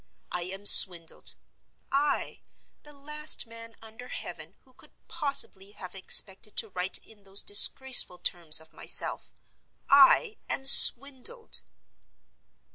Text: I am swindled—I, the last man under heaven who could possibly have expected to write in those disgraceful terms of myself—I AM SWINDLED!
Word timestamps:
I 0.31 0.45
am 0.45 0.65
swindled—I, 0.65 2.41
the 2.81 2.91
last 2.93 3.45
man 3.45 3.75
under 3.83 4.07
heaven 4.07 4.55
who 4.63 4.73
could 4.73 4.89
possibly 5.07 5.73
have 5.73 5.93
expected 5.93 6.55
to 6.57 6.69
write 6.69 6.97
in 7.05 7.21
those 7.23 7.43
disgraceful 7.43 8.17
terms 8.17 8.59
of 8.59 8.73
myself—I 8.73 10.39
AM 10.49 10.65
SWINDLED! 10.65 11.59